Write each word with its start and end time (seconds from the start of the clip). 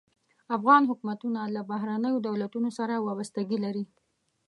افغان 0.57 0.81
حکومتونه 0.89 1.41
له 1.55 1.61
بهرنیو 1.71 2.23
دولتونو 2.27 2.69
سره 2.77 2.93
وابستګي 3.07 3.57
لري. 3.65 3.85